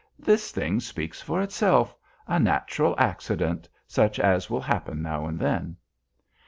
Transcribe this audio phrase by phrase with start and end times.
[0.17, 1.95] This thing speaks for itself.
[2.27, 5.77] A natural accident, such as will happen now and then!"